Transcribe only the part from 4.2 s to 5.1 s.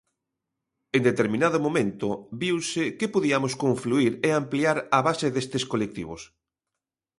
e ampliar a